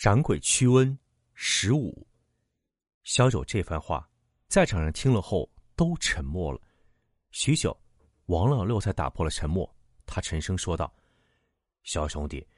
[0.00, 0.96] 掌鬼驱瘟
[1.34, 2.06] 十五，
[3.02, 4.08] 小九这番话，
[4.48, 6.58] 在场人听了后都沉默了。
[7.32, 7.78] 许久，
[8.24, 9.70] 王老六才打破了沉默，
[10.06, 10.90] 他沉声说道
[11.84, 12.48] ：“小兄弟，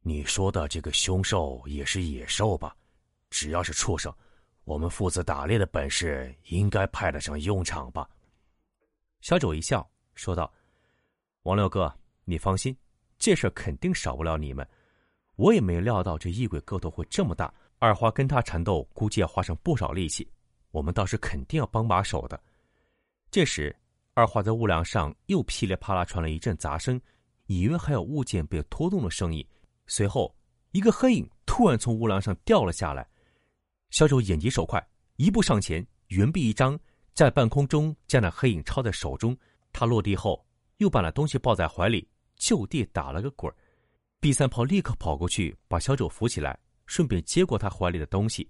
[0.00, 2.74] 你说的这个凶兽也是野兽吧？
[3.28, 4.10] 只要是畜生，
[4.64, 8.08] 我们父子打猎的本事应该派得上用场吧？”
[9.20, 10.50] 小九一笑说道
[11.44, 11.94] ：“王六哥，
[12.24, 12.74] 你放心，
[13.18, 14.66] 这事肯定少不了你们。”
[15.36, 20.28] 我也没料到这异鬼个头会这么大，二花跟他缠斗，估计要花上不少力气。
[20.70, 22.38] 我们倒是肯定要帮把手的。
[23.30, 23.74] 这时，
[24.14, 27.00] 二花在屋梁上又噼里啪啦传了一阵杂声，
[27.46, 29.46] 隐约还有物件被拖动的声音。
[29.86, 30.34] 随后，
[30.72, 33.06] 一个黑影突然从屋梁上掉了下来。
[33.90, 34.84] 小九眼疾手快，
[35.16, 36.78] 一步上前，圆臂一张，
[37.14, 39.36] 在半空中将那黑影抄在手中。
[39.72, 40.44] 他落地后，
[40.78, 43.56] 又把那东西抱在怀里，就地打了个滚儿。
[44.20, 48.48] 毕三炮立刻跑过去，把小九扶起来，顺便接过他怀里的东西。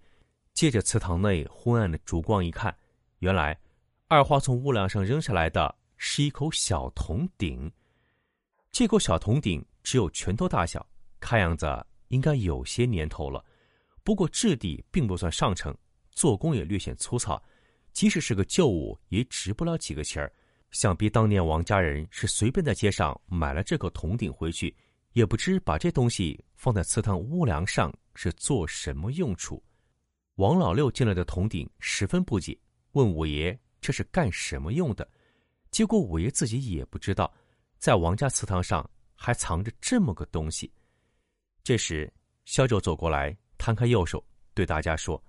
[0.55, 2.75] 借着祠堂内昏暗的烛光一看，
[3.19, 3.59] 原来
[4.09, 7.71] 二花从屋梁上扔下来的是一口小铜鼎。
[8.73, 10.87] 这口小铜鼎只有拳头大小，
[11.21, 11.67] 看样子
[12.09, 13.45] 应该有些年头了。
[14.03, 15.77] 不过质地并不算上乘，
[16.11, 17.43] 做工也略显粗糙，
[17.93, 20.33] 即使是个旧物，也值不了几个钱儿。
[20.71, 24.75] 想必当年王家人是随便在街上买了这口铜鼎回去。
[25.17, 29.65] 也不知把这东西放在祠堂屋梁上是做什么用处。
[30.35, 32.55] 王老六进来的铜鼎，十分不解，
[32.93, 35.09] 问五爷这是干什么用的。
[35.71, 37.33] 结果五爷自己也不知道，
[37.79, 40.71] 在王家祠堂上还藏着这么个东西。
[41.65, 42.13] 这时，
[42.45, 44.23] 萧九走过来，摊开右手，
[44.53, 45.21] 对大家说：“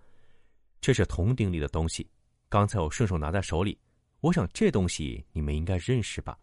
[0.82, 2.06] 这是铜鼎里的东西，
[2.50, 3.80] 刚才我顺手拿在手里。
[4.20, 6.38] 我想这东西你们应该认识吧？”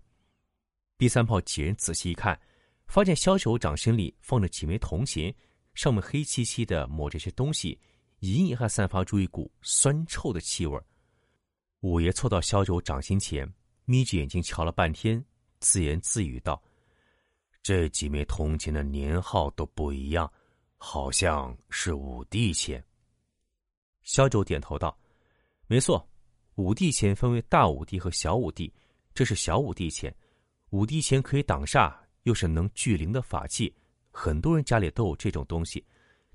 [0.96, 2.40] 第三炮几人仔细一看。
[2.86, 5.34] 发现萧九掌心里放着几枚铜钱，
[5.74, 7.78] 上面黑漆漆的抹着些东西，
[8.20, 10.80] 隐隐还散发出一股酸臭的气味。
[11.80, 13.52] 五爷凑到萧九掌心前，
[13.84, 15.22] 眯着眼睛瞧了半天，
[15.58, 16.62] 自言自语道
[17.62, 20.32] ：“这几枚铜钱的年号都不一样，
[20.76, 22.82] 好像是五帝钱。”
[24.04, 24.96] 萧九点头道
[25.66, 26.08] ：“没错，
[26.54, 28.72] 五帝钱分为大五帝和小五帝，
[29.14, 30.14] 这是小五帝钱。
[30.70, 31.92] 五帝钱可以挡煞。”
[32.24, 33.74] 又是能聚灵的法器，
[34.10, 35.82] 很多人家里都有这种东西。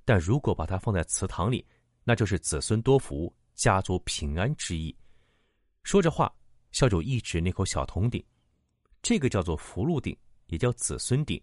[0.06, 1.64] 但如果把它放在祠堂里，
[2.04, 4.96] 那就是子孙多福、家族平安之意。
[5.84, 6.34] 说着话，
[6.72, 8.24] 萧九一指那口小铜鼎，
[9.02, 10.18] 这个叫做福禄鼎，
[10.48, 11.40] 也叫子孙鼎。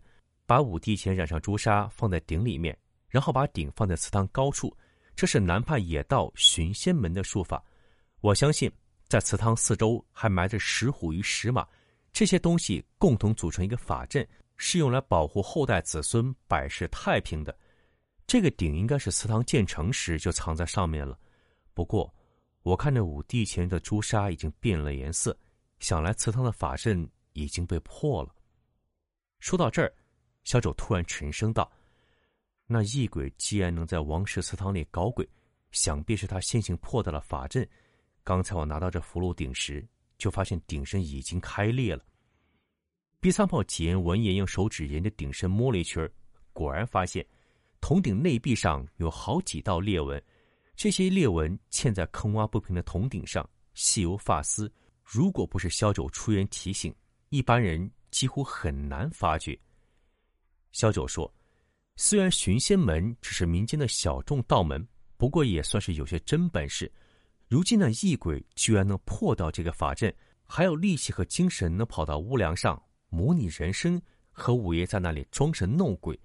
[0.47, 2.77] 把五帝钱染上朱砂，放在鼎里面，
[3.09, 4.77] 然后把鼎放在祠堂高处，
[5.17, 7.61] 这是南派野道寻仙门的术法。
[8.21, 8.71] 我相信，
[9.09, 11.67] 在祠堂四周还埋着石虎与石马。
[12.17, 17.55] 这些东西共同组成一个法阵，是用来保护后代子孙百世太平的。
[18.27, 21.19] 这个鼎应该是祠堂建成时就藏在上面了。
[21.75, 22.11] 不过，
[22.63, 25.39] 我看着五帝前的朱砂已经变了颜色，
[25.79, 28.35] 想来祠堂的法阵已经被破了。
[29.39, 29.93] 说到这儿，
[30.43, 31.71] 小九突然沉声道
[32.67, 35.29] ：“那异鬼既然能在王氏祠堂里搞鬼，
[35.71, 37.69] 想必是他先行破掉了法阵。
[38.25, 39.87] 刚才我拿到这符箓鼎时。”
[40.19, 42.05] 就发现鼎身已经开裂了。
[43.21, 46.09] 第三炮几人闻言，用手指沿着鼎身摸了一圈，
[46.53, 47.27] 果然发现
[47.81, 50.23] 铜鼎内壁上有好几道裂纹。
[50.75, 54.71] 这些裂纹嵌在坑洼不平的铜鼎上，细如发丝。
[55.03, 56.95] 如果不是萧九出言提醒，
[57.31, 59.59] 一般人几乎很难发觉。
[60.73, 61.33] 萧九说
[61.97, 64.87] ：“虽然寻仙门只是民间的小众道门，
[65.17, 66.93] 不过也算是有些真本事。”
[67.49, 70.13] 如今那异鬼居然能破到这个法阵，
[70.45, 74.03] 还有力气和精神能跑到屋梁上模拟人生，
[74.33, 76.19] 和五爷在那里装神弄鬼，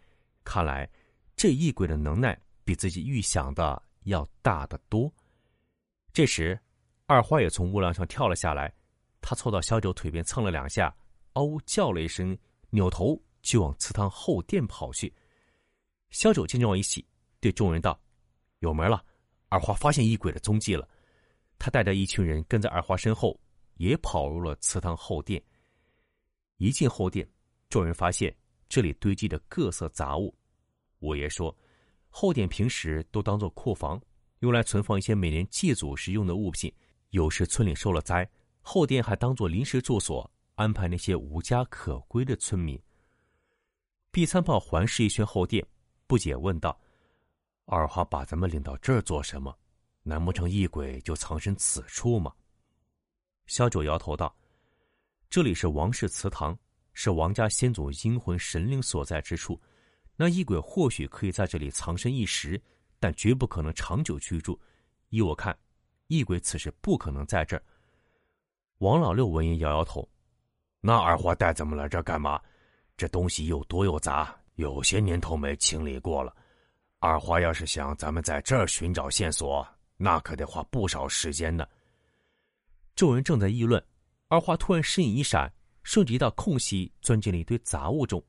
[0.43, 0.89] 看来
[1.35, 5.11] 这异鬼的能耐比自己预想的要大得多。
[6.11, 6.59] 这时，
[7.05, 8.73] 二花也从屋梁上跳了下来，
[9.21, 10.93] 他凑到萧九腿边蹭了两下，
[11.33, 12.35] 嗷呜叫了一声，
[12.71, 15.13] 扭头就往祠堂后殿跑去。
[16.09, 17.05] 萧九见状一喜，
[17.39, 17.97] 对众人道
[18.59, 19.05] ：“有门了，
[19.49, 20.87] 二花发现异鬼的踪迹了。”
[21.63, 23.39] 他带着一群人跟在二花身后，
[23.75, 25.39] 也跑入了祠堂后殿。
[26.57, 27.29] 一进后殿，
[27.69, 28.35] 众人发现
[28.67, 30.35] 这里堆积的各色杂物。
[31.01, 31.55] 五爷说，
[32.09, 34.01] 后殿平时都当做库房，
[34.39, 36.73] 用来存放一些每年祭祖时用的物品。
[37.11, 38.27] 有时村里受了灾，
[38.61, 42.81] 后殿还当做临时住所，安排那些无家可归的村民。
[44.09, 45.63] 毕三炮环视一圈后殿，
[46.07, 46.75] 不解问道
[47.65, 49.55] ：“二花把咱们领到这儿做什么？
[50.03, 52.33] 难不成异鬼就藏身此处吗？”
[53.47, 54.33] 萧九摇头道
[55.29, 56.57] ：“这里是王氏祠堂，
[56.93, 59.59] 是王家先祖阴魂神灵所在之处。
[60.15, 62.61] 那异鬼或许可以在这里藏身一时，
[62.99, 64.59] 但绝不可能长久居住。
[65.09, 65.57] 依我看，
[66.07, 67.63] 异鬼此时不可能在这儿。”
[68.79, 70.07] 王老六闻言摇摇头
[70.81, 72.41] ：“那二花带咱们来这干嘛？
[72.97, 76.35] 这东西又多又杂，有些年头没清理过了。
[76.99, 79.67] 二花要是想咱们在这儿寻找线索，
[80.01, 81.67] 那可得花不少时间呢。”
[82.95, 83.83] 众人正在议论，
[84.27, 85.51] 二花突然身影一闪，
[85.83, 88.21] 顺着一道空隙钻进了一堆杂物中。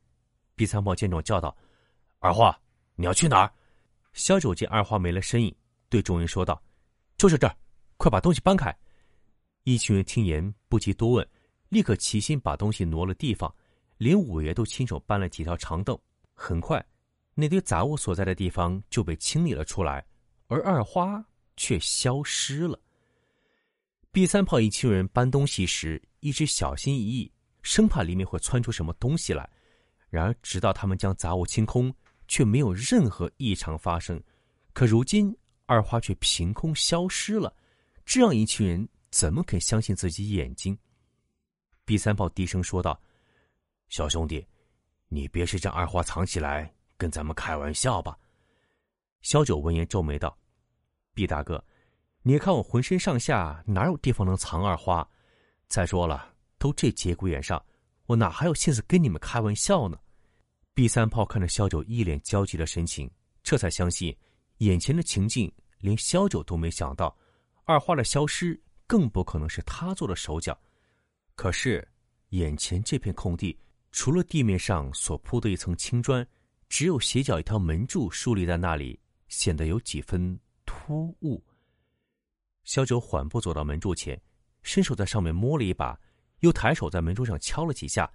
[0.55, 1.55] 毕三炮见状叫道
[2.19, 2.57] ：“二花，
[2.95, 3.51] 你要去哪儿？”
[4.13, 5.53] 萧九见二花没了身影，
[5.89, 6.61] 对众人说道
[7.17, 7.57] ：“就是这儿，
[7.97, 8.75] 快把东西搬开。”
[9.65, 11.27] 一群人听言不及多问，
[11.69, 13.53] 立刻齐心把东西挪了地方，
[13.97, 15.97] 连五爷都亲手搬了几条长凳。
[16.35, 16.83] 很快，
[17.33, 20.05] 那堆杂物所在的地方就被清理了出来，
[20.47, 21.23] 而二花
[21.55, 22.79] 却消失了。
[24.11, 29.49] B 三炮一群人搬东西时，一直小心翼翼，生怕里面会窜出什么东西来。
[30.09, 31.91] 然而，直到他们将杂物清空，
[32.27, 34.21] 却没有任何异常发生。
[34.71, 35.35] 可如今，
[35.65, 37.51] 二花却凭空消失了，
[38.05, 40.77] 这让一群人怎么肯相信自己眼睛
[41.85, 43.01] ？？B 三炮低声说道
[43.89, 44.45] ：“小兄弟，
[45.07, 48.15] 你别是将二花藏起来，跟咱们开玩笑吧？”
[49.23, 50.37] 小九闻言皱眉道
[51.13, 51.63] ：“毕大哥。”
[52.25, 55.05] 你看我浑身上下哪有地方能藏二花？
[55.67, 57.61] 再说了，都这节骨眼上，
[58.05, 59.97] 我哪还有心思跟你们开玩笑呢？
[60.73, 63.11] 毕三炮看着萧九一脸焦急的神情，
[63.43, 64.15] 这才相信
[64.59, 67.13] 眼前的情境连萧九都没想到，
[67.65, 68.57] 二花的消失
[68.87, 70.57] 更不可能是他做的手脚。
[71.35, 71.85] 可是，
[72.29, 73.59] 眼前这片空地，
[73.91, 76.25] 除了地面上所铺的一层青砖，
[76.69, 80.39] 只有斜角一条门柱竖立在那里，显得有几分
[80.73, 81.41] 突兀。
[82.63, 84.19] 萧九缓步走到门柱前，
[84.63, 85.97] 伸手在上面摸了一把，
[86.39, 88.11] 又抬手在门柱上敲了几下，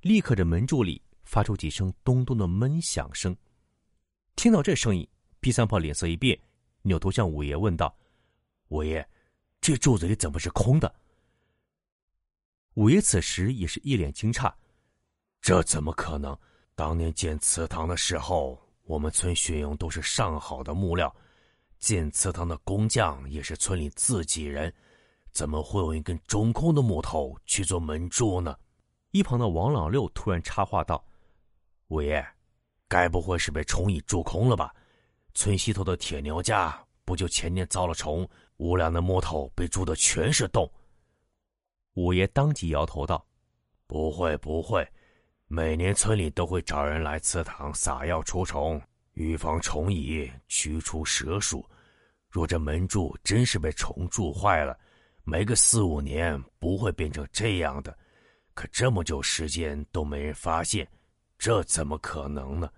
[0.00, 3.36] 立刻这门柱里发出几声咚咚的闷响声。
[4.34, 5.06] 听到这声音，
[5.40, 6.38] 毕三炮脸色一变，
[6.82, 7.94] 扭头向五爷问道
[8.68, 9.06] ：“五爷，
[9.60, 10.92] 这柱子里怎么是空的？”
[12.74, 14.52] 五爷此时也是一脸惊诧
[15.40, 16.36] ：“这怎么可能？
[16.74, 21.14] 当年建祠堂的时候，我们村选用都是上好的木料。”
[21.84, 24.72] 建祠堂的工匠也是村里自己人，
[25.32, 28.56] 怎么会用一根中空的木头去做门柱呢？
[29.10, 31.04] 一旁的王老六突然插话道
[31.88, 32.26] ：“五爷，
[32.88, 34.74] 该不会是被虫蚁蛀空了吧？
[35.34, 38.26] 村西头的铁牛家不就前年遭了虫，
[38.56, 40.66] 屋梁的木头被蛀的全是洞？”
[41.96, 43.22] 五爷当即摇头道
[43.86, 44.88] ：“不会，不会，
[45.48, 48.80] 每年村里都会找人来祠堂撒药除虫，
[49.12, 51.62] 预防虫蚁，驱除蛇鼠。”
[52.34, 54.76] 若这门柱真是被虫蛀坏了，
[55.22, 57.96] 没个四五年不会变成这样的。
[58.54, 60.84] 可这么久时间都没人发现，
[61.38, 62.68] 这怎么可能呢？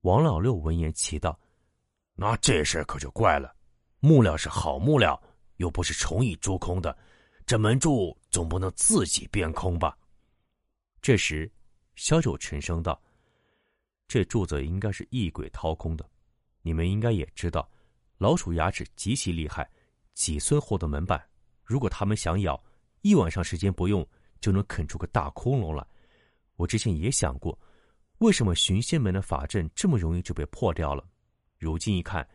[0.00, 1.38] 王老六闻言奇道
[2.18, 3.54] ：“那这事可就怪了。
[4.00, 5.22] 木料是好木料，
[5.58, 6.98] 又不是虫蚁蛀空的，
[7.46, 9.96] 这门柱总不能自己变空吧？”
[11.00, 11.48] 这时，
[11.94, 13.00] 萧九沉声道
[14.08, 16.04] ：“这柱子应该是异鬼掏空的，
[16.62, 17.64] 你们应该也知道。”
[18.18, 19.68] 老鼠牙齿极其厉害，
[20.14, 21.22] 几寸厚的门板，
[21.62, 22.62] 如果它们想咬，
[23.02, 24.06] 一晚上时间不用
[24.40, 25.86] 就能啃出个大窟窿来。
[26.56, 27.58] 我之前也想过，
[28.18, 31.06] 为什么寻仙门的法阵这么容易就被破掉了？
[31.58, 32.26] 如今一看，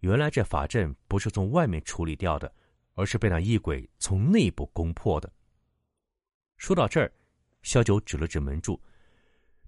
[0.00, 2.52] 原来这法阵不是从外面处理掉的，
[2.92, 5.32] 而是被那异鬼从内部攻破的。
[6.58, 7.10] 说到这儿，
[7.62, 8.78] 萧九指了指门柱，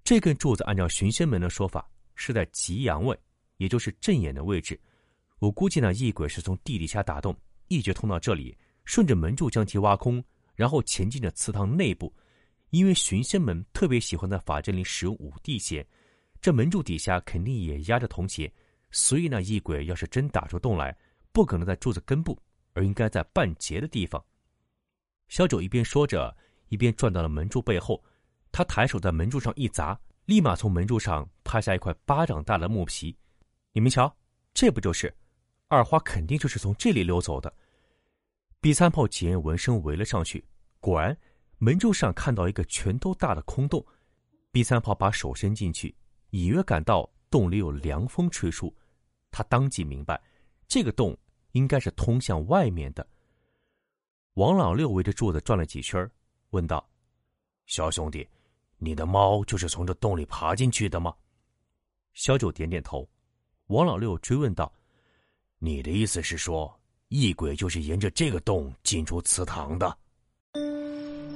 [0.03, 3.19] 这根柱子按照寻仙门的说法是在极阳位，
[3.57, 4.79] 也就是正眼的位置。
[5.39, 7.35] 我估计那异鬼是从地底下打洞，
[7.67, 10.23] 一直通到这里，顺着门柱将其挖空，
[10.55, 12.13] 然后前进着祠堂内部。
[12.71, 15.87] 因为寻仙门特别喜欢在法阵里使用五帝血，
[16.41, 18.51] 这门柱底下肯定也压着铜钱，
[18.91, 20.93] 所以那异鬼要是真打出洞来，
[21.31, 22.37] 不可能在柱子根部，
[22.73, 24.21] 而应该在半截的地方。
[25.29, 26.35] 小九一边说着，
[26.67, 28.03] 一边转到了门柱背后，
[28.51, 33.15] 他抬手在门柱上一砸，立马从门柱上拍下一块巴掌大的木皮。
[33.71, 34.13] 你们瞧，
[34.53, 35.13] 这不就是？
[35.67, 37.53] 二花肯定就是从这里溜走的。
[38.59, 40.43] 比三炮几人闻声围了上去，
[40.79, 41.15] 果然
[41.57, 43.85] 门柱上看到一个拳头大的空洞。
[44.51, 45.95] B 三炮把手伸进去，
[46.31, 48.73] 隐约感到洞里有凉风吹出，
[49.29, 50.19] 他当即明白，
[50.67, 51.15] 这个洞
[51.51, 53.05] 应该是通向外面的。
[54.33, 56.09] 王老六围着柱子转了几圈，
[56.51, 56.87] 问道
[57.67, 58.27] ：“小兄弟，
[58.77, 61.13] 你的猫就是从这洞里爬进去的吗？”
[62.13, 63.07] 小九点点头。
[63.67, 64.73] 王老六追问道
[65.59, 66.71] ：“你的意思是说，
[67.09, 69.95] 异鬼就是沿着这个洞进出祠堂的？”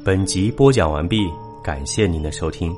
[0.06, 1.30] 本集播讲完毕，
[1.64, 2.76] 感谢您的收听。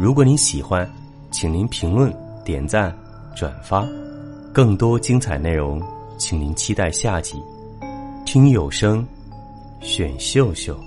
[0.00, 0.90] 如果您喜欢，
[1.30, 2.14] 请您评论、
[2.44, 2.96] 点赞、
[3.36, 3.86] 转发。
[4.52, 5.82] 更多精彩内容，
[6.18, 7.36] 请您期待下集。
[8.24, 9.06] 听有声，
[9.80, 10.78] 选秀秀。